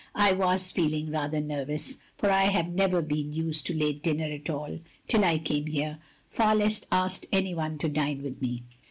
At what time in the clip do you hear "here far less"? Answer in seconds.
5.67-6.87